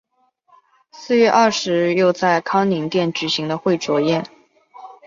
[0.89, 4.25] 四月二十日又在康宁殿举行了会酌宴。